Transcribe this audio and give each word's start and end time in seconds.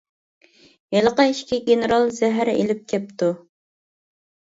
ھېلىقى 0.95 1.25
ئىككى 1.33 1.59
گېنېرال 1.67 2.07
زەھەر 2.15 2.51
ئېلىپ 2.55 2.81
كەپتۇ. 2.95 3.29